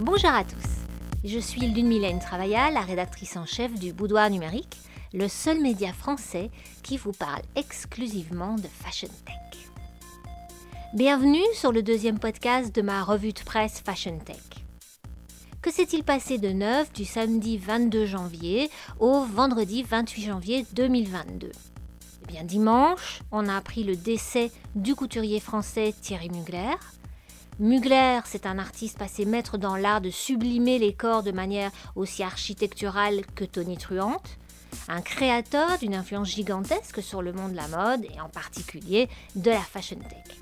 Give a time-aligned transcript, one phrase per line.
[0.00, 0.86] Bonjour à tous,
[1.24, 4.76] je suis Lune Mylène Travaillat, la rédactrice en chef du Boudoir Numérique,
[5.12, 6.52] le seul média français
[6.84, 9.66] qui vous parle exclusivement de Fashion Tech.
[10.94, 14.36] Bienvenue sur le deuxième podcast de ma revue de presse Fashion Tech.
[15.62, 18.70] Que s'est-il passé de neuf du samedi 22 janvier
[19.00, 25.40] au vendredi 28 janvier 2022 Eh bien dimanche, on a appris le décès du couturier
[25.40, 26.76] français Thierry Mugler,
[27.60, 32.22] Mugler, c'est un artiste passé maître dans l'art de sublimer les corps de manière aussi
[32.22, 34.38] architecturale que tonitruante,
[34.86, 39.50] un créateur d'une influence gigantesque sur le monde de la mode et en particulier de
[39.50, 40.38] la fashion tech.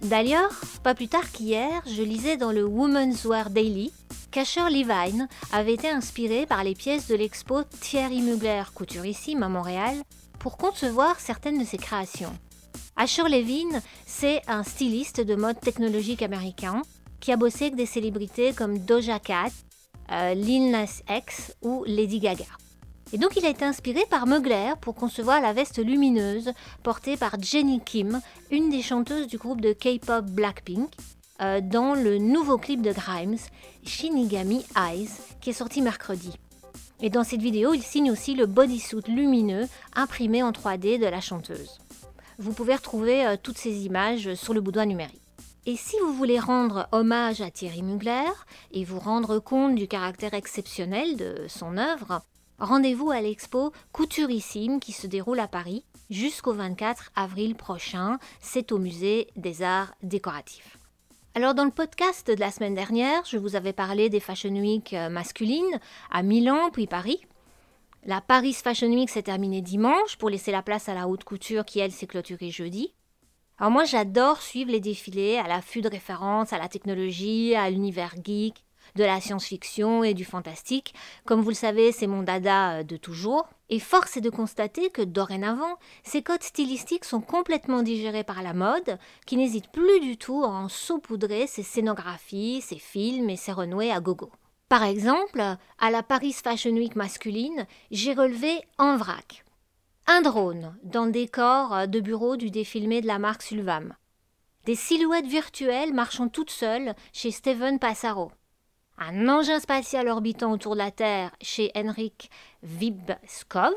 [0.00, 3.92] D'ailleurs, pas plus tard qu'hier, je lisais dans le Women's Wear Daily
[4.30, 9.94] qu'Asher Levine avait été inspiré par les pièces de l'expo Thierry Mugler Couturissime à Montréal
[10.38, 12.32] pour concevoir certaines de ses créations.
[13.00, 16.82] Asher Levine, c'est un styliste de mode technologique américain
[17.18, 19.48] qui a bossé avec des célébrités comme Doja Cat,
[20.12, 22.44] euh, Lil Nas X ou Lady Gaga.
[23.14, 26.52] Et donc il a été inspiré par Mugler pour concevoir la veste lumineuse
[26.82, 30.90] portée par Jenny Kim, une des chanteuses du groupe de K-pop Blackpink,
[31.40, 33.38] euh, dans le nouveau clip de Grimes,
[33.82, 35.08] Shinigami Eyes,
[35.40, 36.34] qui est sorti mercredi.
[37.00, 41.22] Et dans cette vidéo, il signe aussi le bodysuit lumineux imprimé en 3D de la
[41.22, 41.78] chanteuse.
[42.40, 45.20] Vous pouvez retrouver euh, toutes ces images sur le boudoir numérique.
[45.66, 48.32] Et si vous voulez rendre hommage à Thierry Mugler
[48.72, 52.22] et vous rendre compte du caractère exceptionnel de son œuvre,
[52.58, 58.18] rendez-vous à l'expo Couturissime qui se déroule à Paris jusqu'au 24 avril prochain.
[58.40, 60.78] C'est au musée des arts décoratifs.
[61.34, 64.94] Alors dans le podcast de la semaine dernière, je vous avais parlé des Fashion Week
[64.94, 65.78] euh, masculines
[66.10, 67.20] à Milan puis Paris.
[68.06, 71.66] La Paris Fashion Week s'est terminée dimanche pour laisser la place à la haute couture
[71.66, 72.94] qui, elle, s'est clôturée jeudi.
[73.58, 78.14] Alors moi, j'adore suivre les défilés à l'affût de références à la technologie, à l'univers
[78.24, 78.64] geek,
[78.96, 80.94] de la science-fiction et du fantastique.
[81.26, 83.46] Comme vous le savez, c'est mon dada euh, de toujours.
[83.68, 88.54] Et force est de constater que dorénavant, ces codes stylistiques sont complètement digérés par la
[88.54, 93.52] mode, qui n'hésite plus du tout à en saupoudrer ses scénographies, ses films et ses
[93.52, 94.32] renouées à gogo.
[94.70, 95.42] Par exemple,
[95.80, 99.44] à la Paris Fashion Week masculine, j'ai relevé en vrac
[100.06, 103.94] un drone dans le décor de bureau du défilé de la marque Sulvam,
[104.66, 108.30] des silhouettes virtuelles marchant toutes seules chez Steven Passaro,
[108.96, 112.30] un engin spatial orbitant autour de la Terre chez Henrik
[112.62, 113.74] Vibskov,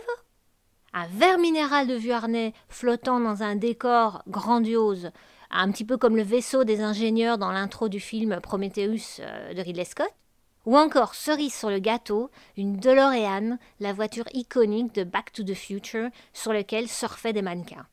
[0.93, 5.09] un verre minéral de Vuarnet flottant dans un décor grandiose,
[5.49, 9.61] un petit peu comme le vaisseau des ingénieurs dans l'intro du film Prometheus euh, de
[9.61, 10.13] Ridley Scott,
[10.65, 15.53] ou encore, cerise sur le gâteau, une DeLorean, la voiture iconique de Back to the
[15.53, 17.87] Future sur laquelle surfaient des mannequins.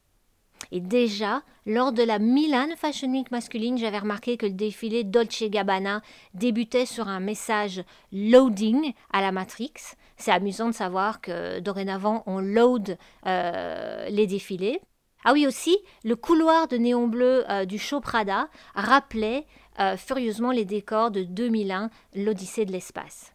[0.73, 5.45] Et déjà, lors de la Milan Fashion Week masculine, j'avais remarqué que le défilé Dolce
[5.45, 6.03] Gabbana
[6.35, 7.83] débutait sur un message
[8.13, 9.73] loading à la Matrix.
[10.17, 14.81] C'est amusant de savoir que dorénavant on load euh, les défilés.
[15.25, 19.47] Ah oui aussi, le couloir de néon bleu euh, du show Prada rappelait
[19.81, 23.33] euh, furieusement les décors de 2001, l'Odyssée de l'espace.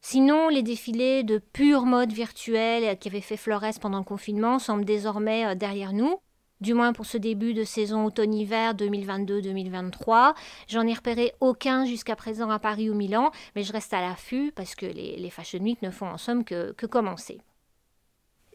[0.00, 4.84] Sinon, les défilés de pure mode virtuelle qui avaient fait Flores pendant le confinement semblent
[4.84, 6.18] désormais euh, derrière nous,
[6.60, 10.34] du moins pour ce début de saison automne-hiver 2022-2023.
[10.68, 14.52] J'en ai repéré aucun jusqu'à présent à Paris ou Milan, mais je reste à l'affût
[14.54, 17.40] parce que les, Fashion Week ne font en somme que commencer.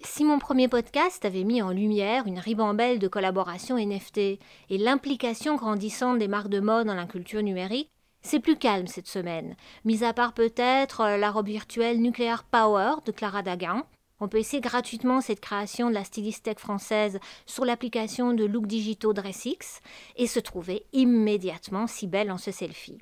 [0.04, 4.40] Si mon premier podcast avait mis en lumière une ribambelle de collaborations NFT et
[4.78, 7.90] l'implication grandissante des marques de mode dans la culture numérique,
[8.22, 12.96] c'est plus calme cette semaine, mis à part peut-être euh, la robe virtuelle Nuclear Power
[13.06, 13.86] de Clara Daguin.
[14.20, 19.14] On peut essayer gratuitement cette création de la styliste française sur l'application de look digitaux
[19.14, 19.82] DressX
[20.16, 23.00] et se trouver immédiatement si belle en ce selfie.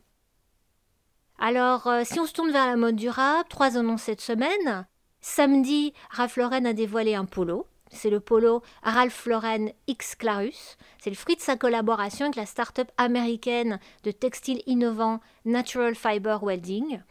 [1.37, 4.85] Alors, euh, si on se tourne vers la mode durable, trois annonces cette semaine.
[5.21, 7.67] Samedi, Ralph Lauren a dévoilé un polo.
[7.91, 10.77] C'est le polo Ralph Lauren X Clarus.
[11.01, 16.37] C'est le fruit de sa collaboration avec la start-up américaine de textile innovant Natural Fiber
[16.41, 17.01] Welding.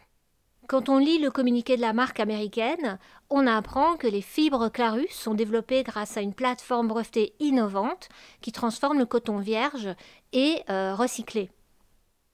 [0.67, 5.11] Quand on lit le communiqué de la marque américaine, on apprend que les fibres Clarus
[5.11, 8.07] sont développées grâce à une plateforme brevetée innovante
[8.41, 9.89] qui transforme le coton vierge
[10.31, 11.49] et euh, recyclé.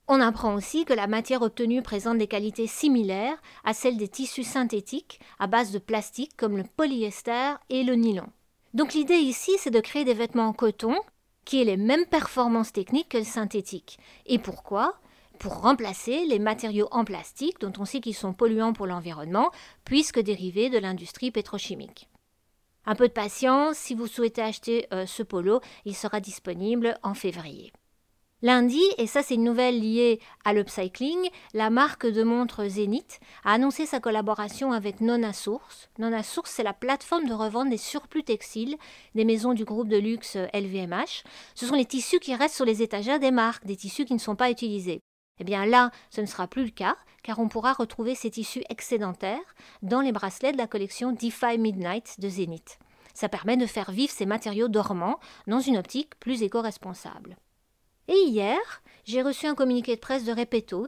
[0.07, 4.43] On apprend aussi que la matière obtenue présente des qualités similaires à celles des tissus
[4.43, 8.27] synthétiques à base de plastique comme le polyester et le nylon.
[8.75, 10.95] Donc l'idée ici, c'est de créer des vêtements en coton
[11.43, 13.97] qui aient les mêmes performances techniques que le synthétique.
[14.27, 14.99] Et pourquoi?
[15.39, 19.49] Pour remplacer les matériaux en plastique dont on sait qu'ils sont polluants pour l'environnement
[19.85, 22.09] puisque dérivés de l'industrie pétrochimique.
[22.85, 27.15] Un peu de patience, si vous souhaitez acheter euh, ce polo, il sera disponible en
[27.15, 27.73] février.
[28.45, 33.53] Lundi, et ça c'est une nouvelle liée à l'upcycling, la marque de montres Zenith a
[33.53, 35.89] annoncé sa collaboration avec Nona Source.
[35.97, 38.77] Nona Source, c'est la plateforme de revente des surplus textiles
[39.15, 41.23] des maisons du groupe de luxe LVMH.
[41.55, 44.19] Ce sont les tissus qui restent sur les étagères des marques, des tissus qui ne
[44.19, 44.99] sont pas utilisés.
[45.39, 48.63] Eh bien là, ce ne sera plus le cas, car on pourra retrouver ces tissus
[48.69, 52.77] excédentaires dans les bracelets de la collection DeFi Midnight de Zenith.
[53.15, 57.37] Ça permet de faire vivre ces matériaux dormants dans une optique plus éco-responsable.
[58.07, 58.59] Et hier,
[59.03, 60.87] j'ai reçu un communiqué de presse de Repetto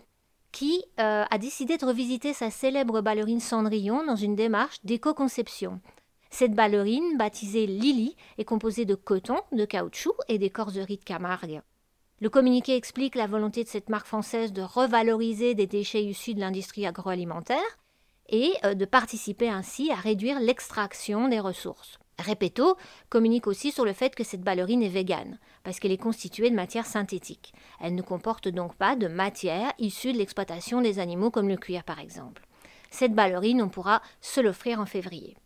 [0.52, 5.82] qui euh, a décidé de revisiter sa célèbre ballerine Cendrillon dans une démarche d'éco-conception.
[6.30, 11.62] Cette ballerine, baptisée Lily, est composée de coton, de caoutchouc et d'écorzerie de Camargue.
[12.20, 16.40] Le communiqué explique la volonté de cette marque française de revaloriser des déchets issus de
[16.40, 17.78] l'industrie agroalimentaire
[18.30, 22.00] et euh, de participer ainsi à réduire l'extraction des ressources.
[22.20, 22.78] Repetto
[23.10, 26.56] communique aussi sur le fait que cette ballerine est végane, parce qu'elle est constituée de
[26.56, 27.54] matière synthétique.
[27.80, 31.84] Elle ne comporte donc pas de matière issue de l'exploitation des animaux comme le cuir
[31.84, 32.48] par exemple.
[32.90, 35.38] Cette ballerine, on pourra se l'offrir en février.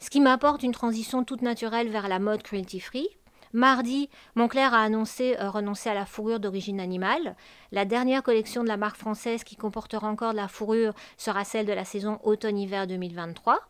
[0.00, 3.08] Ce qui m'apporte une transition toute naturelle vers la mode cruelty free.
[3.54, 7.36] Mardi, Moncler a annoncé euh, renoncer à la fourrure d'origine animale.
[7.70, 11.66] La dernière collection de la marque française qui comportera encore de la fourrure sera celle
[11.66, 13.60] de la saison automne-hiver 2023.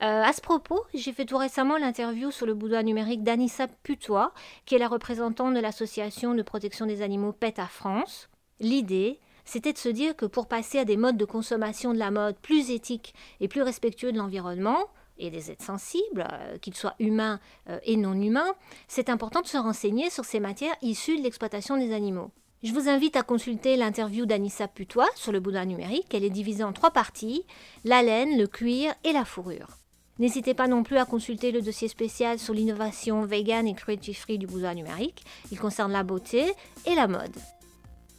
[0.00, 4.32] Euh, à ce propos, j'ai fait tout récemment l'interview sur le boudoir numérique d'Anissa Putois,
[4.64, 8.28] qui est la représentante de l'association de protection des animaux PET à France.
[8.60, 12.12] L'idée, c'était de se dire que pour passer à des modes de consommation de la
[12.12, 14.86] mode plus éthiques et plus respectueux de l'environnement,
[15.18, 18.54] et des êtres sensibles, euh, qu'ils soient humains euh, et non humains,
[18.86, 22.30] c'est important de se renseigner sur ces matières issues de l'exploitation des animaux.
[22.62, 26.12] Je vous invite à consulter l'interview d'Anissa Putois sur le boudoir numérique.
[26.12, 27.44] Elle est divisée en trois parties
[27.84, 29.78] la laine, le cuir et la fourrure.
[30.18, 34.38] N'hésitez pas non plus à consulter le dossier spécial sur l'innovation vegan et cruelty free
[34.38, 35.24] du boudoir numérique.
[35.52, 36.52] Il concerne la beauté
[36.86, 37.36] et la mode.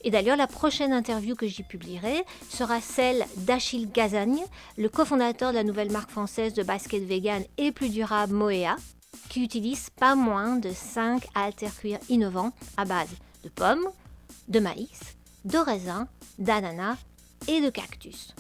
[0.02, 4.44] Et d'ailleurs, la prochaine interview que j'y publierai sera celle d'Achille Gazagne,
[4.78, 8.78] le cofondateur de la nouvelle marque française de basket vegan et plus durable Moea,
[9.30, 13.10] qui utilise pas moins de 5 alter-cuirs innovants à base
[13.44, 13.90] de pommes,
[14.48, 16.08] de maïs, de raisins,
[16.38, 16.98] d'ananas
[17.48, 18.34] et de cactus.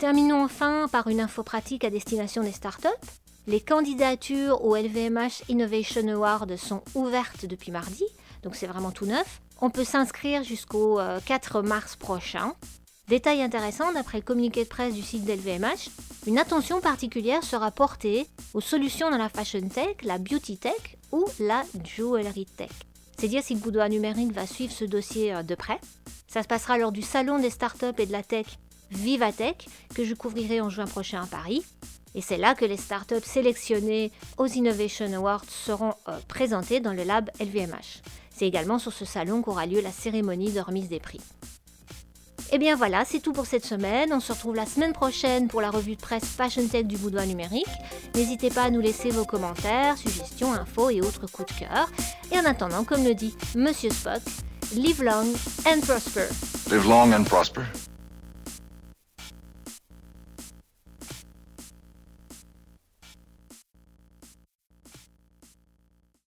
[0.00, 2.88] Terminons enfin par une info pratique à destination des startups.
[3.46, 8.04] Les candidatures au LVMH Innovation Award sont ouvertes depuis mardi,
[8.42, 9.42] donc c'est vraiment tout neuf.
[9.60, 12.54] On peut s'inscrire jusqu'au 4 euh, mars prochain.
[13.08, 15.90] Détail intéressant, d'après le communiqué de presse du site d'LVMH,
[16.26, 21.26] une attention particulière sera portée aux solutions dans la fashion tech, la beauty tech ou
[21.38, 22.70] la jewelry tech.
[23.18, 25.78] C'est dire si le boudoir numérique va suivre ce dossier euh, de près.
[26.26, 28.46] Ça se passera lors du salon des startups et de la tech
[28.90, 31.64] Vivatech que je couvrirai en juin prochain à Paris.
[32.14, 37.04] Et c'est là que les startups sélectionnées aux Innovation Awards seront euh, présentées dans le
[37.04, 38.02] lab LVMH.
[38.30, 41.20] C'est également sur ce salon qu'aura lieu la cérémonie de remise des prix.
[42.52, 44.12] Et eh bien voilà, c'est tout pour cette semaine.
[44.12, 47.24] On se retrouve la semaine prochaine pour la revue de presse Fashion Tech du Boudoir
[47.24, 47.68] numérique.
[48.16, 51.88] N'hésitez pas à nous laisser vos commentaires, suggestions, infos et autres coups de cœur.
[52.32, 54.22] Et en attendant, comme le dit Monsieur Spock,
[54.74, 55.32] live long
[55.64, 56.26] and prosper.
[56.72, 57.62] Live long and prosper.